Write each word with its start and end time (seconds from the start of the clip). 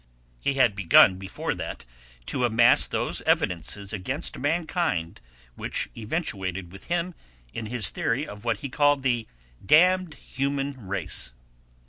He 0.39 0.55
had 0.55 0.73
begun 0.75 1.17
before 1.17 1.53
that 1.53 1.85
to 2.25 2.43
amass 2.43 2.87
those 2.87 3.21
evidences 3.21 3.93
against 3.93 4.39
mankind 4.39 5.21
which 5.53 5.89
eventuated 5.95 6.71
with 6.71 6.85
him 6.85 7.13
in 7.53 7.67
his 7.67 7.91
theory 7.91 8.27
of 8.27 8.43
what 8.43 8.61
he 8.61 8.69
called 8.69 9.03
"the 9.03 9.27
damned 9.63 10.15
human 10.15 10.87
race." 10.87 11.33